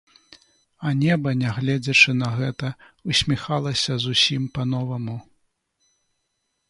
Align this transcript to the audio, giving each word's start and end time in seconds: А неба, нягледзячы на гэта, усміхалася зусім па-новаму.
А 0.87 0.93
неба, 1.01 1.33
нягледзячы 1.41 2.15
на 2.21 2.31
гэта, 2.39 2.71
усміхалася 3.13 4.01
зусім 4.07 4.51
па-новаму. 4.57 5.17